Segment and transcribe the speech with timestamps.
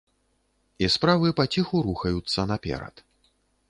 [0.85, 2.95] І справы паціху рухаюцца наперад.